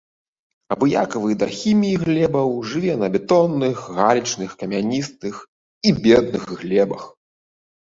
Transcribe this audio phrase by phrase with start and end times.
[0.75, 7.03] Абыякавы да хіміі глебаў, жыве на бетонных, галечных, камяністых і бедных глебах.